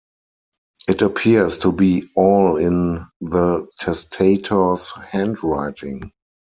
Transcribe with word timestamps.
It 0.87 1.03
appears 1.03 1.59
to 1.59 1.71
be 1.71 2.09
all 2.15 2.57
in 2.57 3.05
the 3.21 3.67
testator's 3.77 4.89
handwriting. 4.89 6.11